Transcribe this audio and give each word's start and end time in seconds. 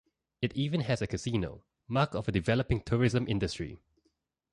It 0.41 0.57
even 0.57 0.81
has 0.81 1.03
a 1.03 1.05
casino, 1.05 1.63
mark 1.87 2.15
of 2.15 2.27
a 2.27 2.31
developing 2.31 2.81
tourism 2.81 3.27
industry. 3.27 3.77